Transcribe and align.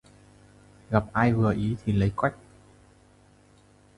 Gặp 0.89 1.05
ai 1.13 1.33
vừa 1.33 1.53
ý 1.53 1.75
thì 1.85 1.91
lấy 1.93 2.11
quách! 2.15 2.35